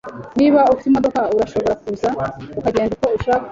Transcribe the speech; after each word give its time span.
Niba 0.37 0.59
ufite 0.73 0.87
imodoka, 0.89 1.19
urashobora 1.35 1.73
kuza 1.81 2.09
ukagenda 2.59 2.93
uko 2.95 3.07
ushaka 3.17 3.47